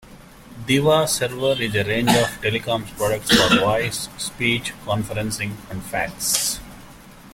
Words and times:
Diva 0.65 1.07
Server 1.07 1.61
is 1.61 1.75
a 1.75 1.83
range 1.83 2.09
of 2.09 2.25
telecoms 2.41 2.89
products 2.97 3.29
for 3.39 3.59
voice, 3.59 4.09
speech, 4.17 4.73
conferencing 4.83 5.51
and 5.69 5.83
fax. 5.83 6.59